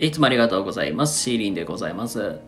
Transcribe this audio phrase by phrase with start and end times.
[0.00, 1.20] いつもありがとうございます。
[1.20, 2.38] シーリンでございます。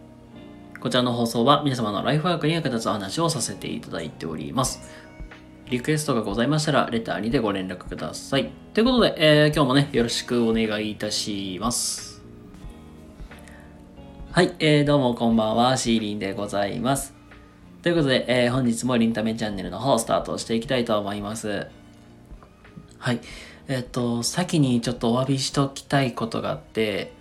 [0.80, 4.80] こちらの放送は皆様のライフワークに役立つお話をさせていただいております。
[5.69, 8.51] リクエストがございましたら、レターにてご連絡ください。
[8.72, 12.22] ということで、えー今日もね、よろしくお願いいたします。
[14.30, 17.12] はい、えーどうもこんばんは、シーリンでございます。
[17.82, 21.66] ということで、えー本日もリンタメチャンネルの方、スタートしていきたいと思います。
[22.96, 23.20] はい。
[23.69, 27.20] えっと、先にちょっとお詫びしときたいことがあって、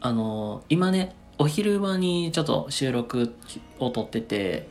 [0.00, 3.34] あの、今ね、お昼間にちょっと収録
[3.78, 4.68] を撮ってて、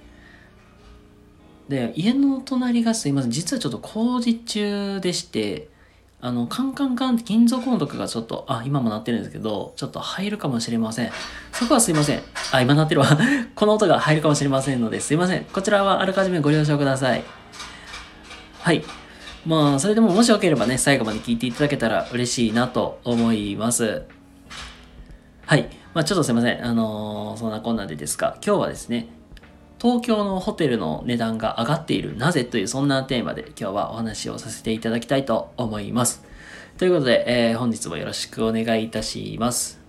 [1.69, 5.69] で、家の隣がすいません、実はちょっと工事中でして、
[6.19, 11.11] あの、カンカンカンって金属音とかがちょっと、あ、今も鳴ってるんですけど、ちょっと入るかもしれません。
[11.51, 12.21] そこはすいません。
[12.51, 13.07] あ、今鳴ってるわ。
[13.53, 15.43] この音が入るかもしれませんので、すいません。
[15.45, 17.23] こちらはあらかじめご了承ください。
[18.61, 18.83] はい。
[19.45, 24.03] まあ、それでももしよければね、最後まで聞いていただけたら嬉しいなと思います。
[25.47, 25.69] はい。
[25.93, 26.65] まあ、ちょっとすいません。
[26.65, 29.07] あのーそんなこんなでですが、今日はですね、
[29.81, 36.21] 東京のホテルの値段が上がっているなぜというそんなテーマで今日はお話をさせていただきたいと思います。
[36.77, 39.79] ということで、えー本日もよろしくお願いいたします。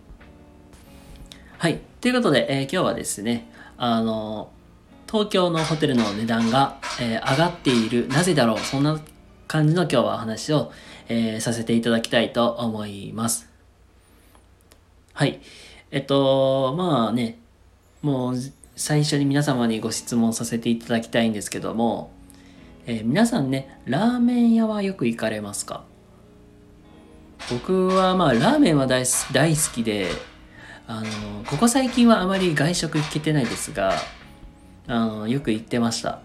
[1.58, 1.80] はい。
[2.00, 4.52] ということで、えー今日はですね、あの
[5.10, 9.00] 東京のホテルの値段が、えー上がっているなぜだろうそんな
[9.48, 10.70] 感じの今日はお話を、
[11.08, 13.57] えさせていただきたいと思います。
[15.18, 15.40] はい。
[15.90, 17.40] えっと、まあね、
[18.02, 18.34] もう
[18.76, 22.12] 最初に皆様にご質問させていただきたいんですけども、
[22.86, 25.82] えー皆さんね、ラーメン屋はよく行かれますか？
[27.50, 30.06] 僕はまあラーメンは大好大好きで、
[30.86, 31.08] あの、
[31.48, 33.94] ここ最近はあまり外食行けてないですが、
[34.86, 36.20] あの、よく行ってました。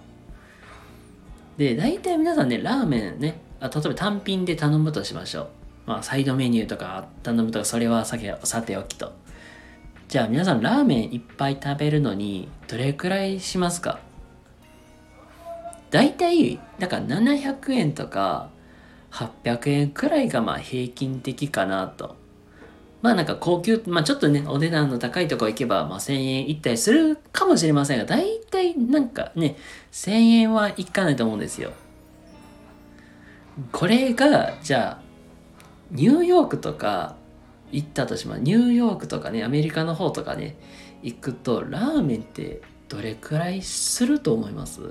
[1.58, 5.48] で、大体皆さんね、ラーメンね、あ例えば単品で頼むとしましょう。
[5.86, 9.14] まあ、サイドメニューとか頼むとか、それはささておきと。
[10.08, 14.00] じゃあ皆さん、ラーメンいっぱい食べるのに、どれくらいしますか？
[15.90, 18.50] 大体、だから700円とか
[19.12, 22.16] 800円くらいがまあ平均的かなと。
[23.02, 29.58] まあなんか高級、まあちょっとね、お値段の高いとこ行けば、まあ1000円いったりするかもしれませんが、大体なんかね、
[29.92, 31.74] 1000円はいかないと思うんですよ。
[33.74, 35.03] これが、じゃあ、
[35.92, 37.16] ニューヨークとか
[37.72, 38.42] 行ったとします。
[38.42, 40.56] ニューヨークとかね、アメリカの方とかね、
[41.02, 44.82] 行くと、ラーメンってどれくらいすると思います？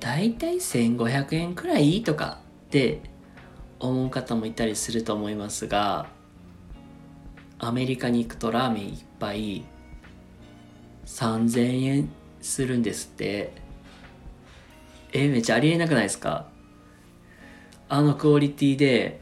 [0.00, 3.00] 大体1500円くらいとかって
[3.80, 6.08] 思う方もいたりすると思いますが
[7.58, 9.64] アメリカに行くとラーメン一杯
[11.06, 12.08] 3000円
[12.42, 13.52] するんですって
[15.12, 16.48] えめっちゃありえなくないですか？
[17.88, 19.20] あのクオリティで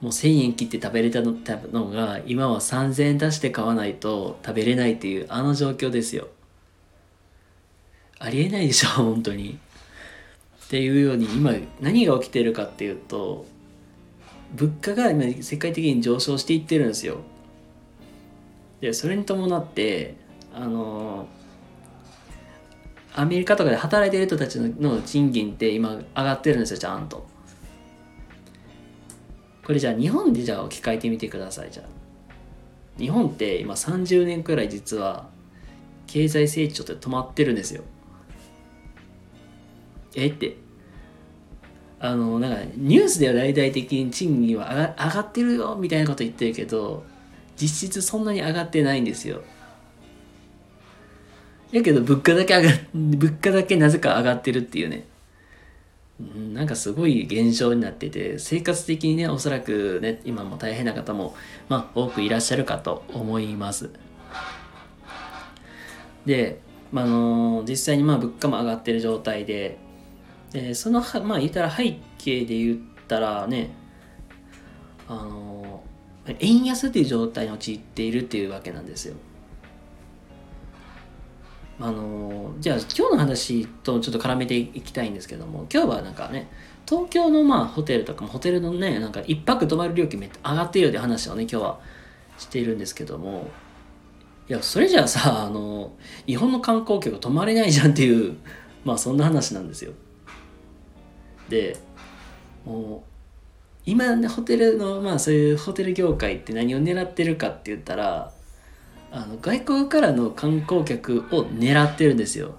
[0.00, 6.28] もう1000円切って食べれたのたのが今は3000円出して買わないと食べれないっていうあの状況ですよ。
[8.18, 9.58] ありえないでしょ 本当に。
[10.66, 13.44] っていうように今何が起きてるかっていうと
[14.54, 17.18] 物価が今世界的に上昇していってるんですよ。
[18.80, 20.14] でそれに伴って
[20.54, 21.28] あの
[23.14, 27.26] アメリカとかで働いてる人たちのの賃金って今上がってるんですよちゃんと。
[29.70, 31.86] これじゃあ日本でじゃあ置き換えてみてくださいじゃあ。
[32.98, 35.28] 日本って今30年くらい実は
[36.08, 37.84] 経済成長って止まってるんですよ。
[40.16, 40.26] え？
[40.26, 40.56] って。
[42.00, 47.04] あのなんかニュースでは大々的に賃金は上が上がってるよみたいなこと言ってるけど
[47.56, 49.40] 実質そんなに上がってないんですよ。
[51.70, 55.06] やけど物価だけ上が物価だけなぜか上がってるっていうね。
[56.52, 61.34] なんかすごい現象になってて生活的にねおそらくね今も大変な方も
[61.68, 63.90] まあ多くいらっしゃるかと思います
[66.26, 66.60] で、
[66.92, 69.78] まあ、の実際にまあ物価も上がってる状態で
[70.52, 72.78] でそのはまあ言ったら背景で言っ
[73.08, 73.70] たらね
[75.08, 75.82] あの
[76.38, 79.16] 円安っていう状態に陥っているっていうわけなんですよ。
[81.82, 86.50] あのじゃあ今日の話とちょっと絡めていきたいんですけども今日はなんかね
[86.86, 91.80] 東京のまあホテルとかもホテルのねなんか一泊泊まる料金めっちゃ上がってるよって話をね今日は
[92.36, 93.48] しているんですけども
[94.48, 95.92] いやそれじゃあさあの
[96.26, 98.36] 日本の観光客泊まれないじゃんっていう
[98.84, 99.92] まあそんな話なんですよ。
[101.48, 101.78] で
[102.66, 103.10] もう
[103.86, 108.32] 今ねホテルのまあそういうホテル業界って何を狙ってるかって言ったら
[109.12, 112.54] あの外国からの観光客を狙ってるんですよ。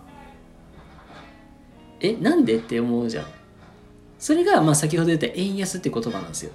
[2.00, 3.26] えなんでって思うじゃん。
[4.20, 6.52] それがまあ先ほど言った円安って言葉なんですよ。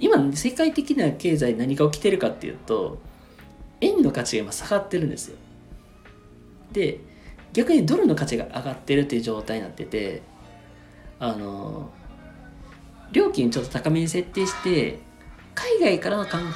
[0.00, 2.98] 今世界的な経済何が起きてるかっていうと
[3.80, 5.36] 円の価値が今下がってるんですよ
[6.72, 7.00] で
[7.52, 10.22] 逆にドルの価値が上がってるっていう状態になってて
[11.18, 11.90] あの
[13.10, 14.98] 料金ちょっと高めに設定して
[15.80, 16.54] 海外からの観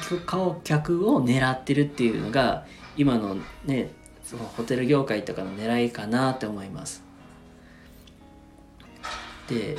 [0.63, 2.65] 客を狙ってるっていうのが
[2.97, 3.91] 今のね
[4.23, 7.03] そのホテル業界とかの狙いかなって思います。
[9.47, 9.77] で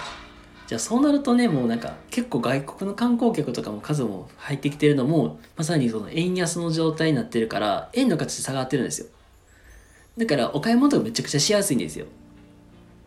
[0.66, 9.08] じゃあそうなるとねもうなんか結構外国の観光客とかも数も入ってきてるのもまさにその円安の状態になってるから円の価値下がってるんですよ。
[10.16, 12.06] だからお買い物とかめちゃくちゃしやすいんですよ。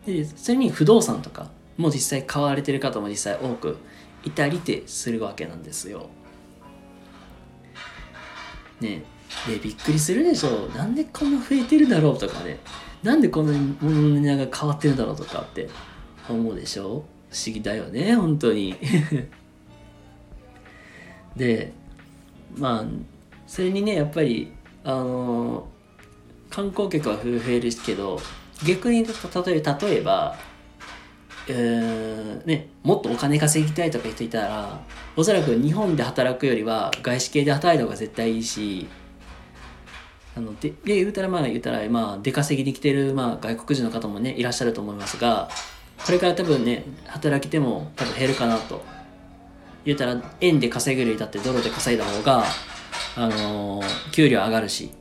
[0.04, 3.78] でそれに不動産とかも実際買われてる方も実際多く
[4.24, 6.08] いたりてするわけなんですよ。
[8.80, 9.02] ね
[9.46, 10.68] でびっくりするでしょ。
[10.68, 12.58] なんでこんな増えてるだろうとかね。
[13.02, 15.68] なんでこんなに物の値段が変わってるだろうとかって
[16.28, 17.04] 思うでしょ。
[17.30, 18.76] 不思議だよね本当に。
[21.36, 21.72] で
[22.56, 22.84] まあ
[23.46, 24.52] それにねやっぱり
[24.84, 25.78] あのー
[26.50, 28.18] 観光客は増えるけど
[28.66, 29.12] 逆に例
[29.56, 30.36] え例えば、
[31.50, 34.80] えーね、もっとお金稼ぎたいとか言っていたら
[35.16, 38.86] おそらく日本で働くよりは外資系で働いた方が絶対いいし
[40.36, 45.48] あのでで言うたらまあ言うたらまあ出稼ぎに来てる、まあ、外国人の方もねいらっしゃると思いますが
[46.04, 48.84] これから多分ね働き手も多分減るかなと。
[49.84, 52.44] 言うたら円で稼ぐよりだってドルで稼いだ方が
[53.16, 54.94] あのー給料上がるしって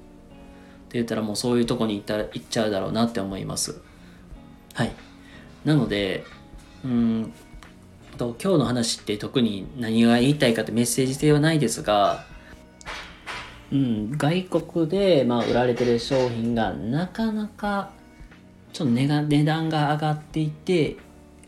[0.91, 3.81] 言ったらもうそういうとこに行ったら行っちゃうだろうなって思います。
[4.73, 4.91] はい。
[5.67, 6.23] なので
[6.85, 7.33] うん
[8.17, 12.23] と今日の話って特に何が言いたいかってメッセージ性はないですが
[13.69, 17.91] うん、外国で、まあ、売られてる商品がなかなか
[18.71, 20.95] ちょっと値が値段が上がっていて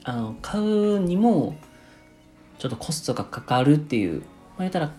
[0.04, 1.56] あの買うにも
[2.58, 4.92] ちょっとコストがかかるっていう、まあ、言ったら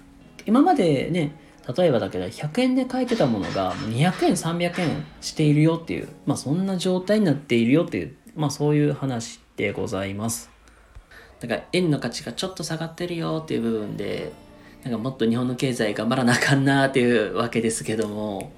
[0.46, 1.36] 今までね
[1.76, 10.50] 例えばだけど100円で買えてたものが200円300円しているよっていう、まあ、そんな状態になっているよっていう、まあ、そういう話でございます。
[11.40, 14.32] だから円の価値がちょっと下がってるよっていう部分で
[14.84, 18.52] なんかもっと日本の経済頑張らなあかんなっていうわけですけども、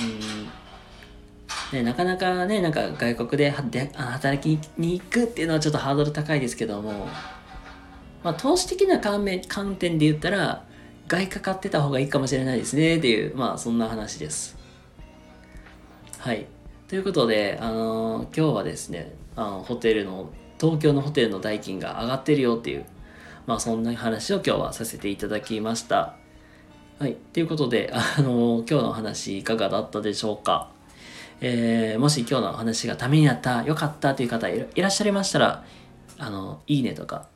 [0.00, 0.48] うん。
[1.72, 7.08] ね、なかなかねなんか外国で働きに行くっていうのはちょっとハードル高いですけども、
[8.22, 10.64] まあ、投資的な観面観点で言ったら
[11.08, 14.56] 外貨買ってた方がいいかもしれないですねっていうまあそんな話です。
[16.18, 16.46] はい。
[16.88, 22.86] ということで、あのー今日はですねあのホテルの東京のホテルの代金が上がってるよっていう
[23.46, 26.16] まあそんな話を今日はさせていただきました。
[26.98, 27.16] はい。
[27.34, 30.70] ということで、あの今日のお話いかがだったでしょうか？
[31.42, 35.64] えーもし今日のお話がためになった、よかったという方いらっしゃいましたら、
[36.16, 37.28] あの、いいねとか、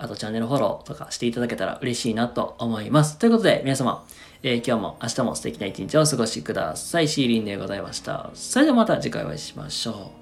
[0.00, 3.18] あとチャンネルフォローとかしていただけたら嬉しいなと思います。
[3.18, 4.04] ということで、皆様、
[4.42, 7.08] えー今日も明日も素敵な一日をお過ごしください。
[7.08, 8.30] シーリンでございました。
[8.32, 10.12] それではまた次回お会いしましょ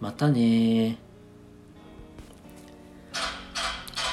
[0.00, 0.04] う。
[0.04, 0.98] またね。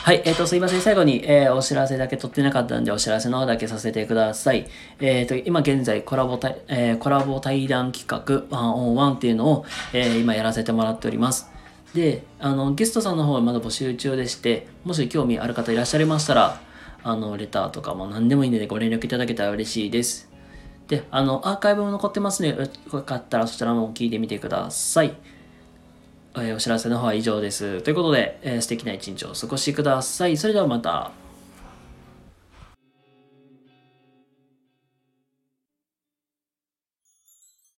[0.04, 0.81] はい、えっ、と、すいません。
[0.81, 4.68] 最後に、えーお知らせだけ取ってなかったんで、お知らせの方だけさせてください。
[5.02, 11.50] えっ、と、今現在コラボ対、えーコラボ対談企画、ワンオンワンっていうのを、えー今やらせてもらっております。
[11.94, 16.62] で、あの、ゲストさんの方はまだ募集中でして、もし興味ある方いらっしゃいましたら、
[17.04, 20.30] あの、レターとかも何でもいいのでご連絡いただけたら嬉しいです。
[20.88, 25.16] で、あの、アーカイブも残ってますので、よかったらそちらも聞いてみてください。
[26.38, 27.81] えお知らせの方は以上です。
[27.81, 30.38] ということで、えー素敵な一日をお過ごしください。
[30.38, 31.20] それではまた。